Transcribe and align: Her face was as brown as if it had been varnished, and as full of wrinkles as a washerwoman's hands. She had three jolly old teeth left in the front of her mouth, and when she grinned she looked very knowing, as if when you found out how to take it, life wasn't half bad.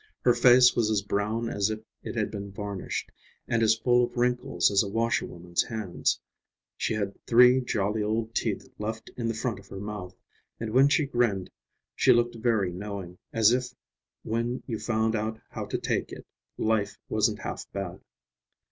Her 0.21 0.33
face 0.33 0.75
was 0.75 0.89
as 0.89 1.03
brown 1.03 1.47
as 1.47 1.69
if 1.69 1.79
it 2.01 2.15
had 2.15 2.31
been 2.31 2.51
varnished, 2.51 3.11
and 3.47 3.61
as 3.61 3.75
full 3.77 4.03
of 4.03 4.17
wrinkles 4.17 4.71
as 4.71 4.81
a 4.81 4.87
washerwoman's 4.87 5.61
hands. 5.61 6.19
She 6.75 6.95
had 6.95 7.23
three 7.27 7.61
jolly 7.61 8.01
old 8.01 8.33
teeth 8.33 8.67
left 8.79 9.11
in 9.15 9.27
the 9.27 9.35
front 9.35 9.59
of 9.59 9.67
her 9.67 9.79
mouth, 9.79 10.15
and 10.59 10.71
when 10.71 10.89
she 10.89 11.05
grinned 11.05 11.51
she 11.95 12.11
looked 12.13 12.33
very 12.33 12.73
knowing, 12.73 13.19
as 13.31 13.51
if 13.51 13.75
when 14.23 14.63
you 14.65 14.79
found 14.79 15.15
out 15.15 15.39
how 15.51 15.65
to 15.65 15.77
take 15.77 16.11
it, 16.11 16.25
life 16.57 16.97
wasn't 17.07 17.37
half 17.37 17.71
bad. 17.71 18.01